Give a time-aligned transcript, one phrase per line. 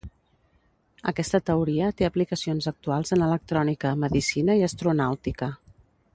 [1.11, 5.55] Aquesta teoria té aplicacions actuals en electrònica, medicina i astronàutica.